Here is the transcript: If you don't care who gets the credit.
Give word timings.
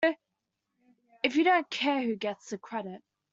If 1.21 1.35
you 1.35 1.43
don't 1.43 1.69
care 1.69 2.01
who 2.01 2.15
gets 2.15 2.49
the 2.49 2.57
credit. 2.57 3.03